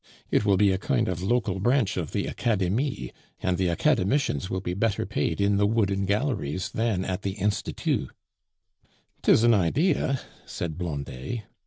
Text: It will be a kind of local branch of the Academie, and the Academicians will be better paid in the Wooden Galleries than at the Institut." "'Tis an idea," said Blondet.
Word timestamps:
It 0.31 0.43
will 0.45 0.57
be 0.57 0.71
a 0.71 0.79
kind 0.79 1.07
of 1.07 1.21
local 1.21 1.59
branch 1.59 1.95
of 1.95 2.11
the 2.11 2.25
Academie, 2.25 3.11
and 3.39 3.55
the 3.59 3.69
Academicians 3.69 4.49
will 4.49 4.59
be 4.59 4.73
better 4.73 5.05
paid 5.05 5.39
in 5.39 5.57
the 5.57 5.67
Wooden 5.67 6.05
Galleries 6.07 6.71
than 6.71 7.05
at 7.05 7.21
the 7.21 7.33
Institut." 7.33 8.09
"'Tis 9.21 9.43
an 9.43 9.53
idea," 9.53 10.19
said 10.43 10.75
Blondet. 10.79 11.43